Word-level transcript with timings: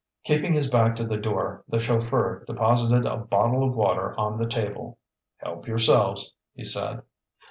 Keeping 0.23 0.53
his 0.53 0.67
back 0.67 0.95
to 0.95 1.05
the 1.05 1.15
door, 1.15 1.63
the 1.67 1.77
chauffeur 1.79 2.43
deposited 2.47 3.05
a 3.05 3.17
bottle 3.17 3.63
of 3.63 3.75
water 3.75 4.19
on 4.19 4.39
the 4.39 4.47
table. 4.47 4.97
"Help 5.37 5.67
yourselves," 5.67 6.33
he 6.55 6.63
said. 6.63 7.03